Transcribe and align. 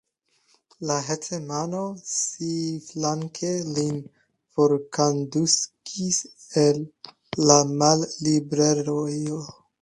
La 0.91 0.95
hetmano 1.07 1.81
siaflanke 2.11 3.51
lin 3.75 3.99
forkondukis 4.55 6.17
el 6.65 6.81
la 7.51 7.61
malliberejo! 7.83 9.39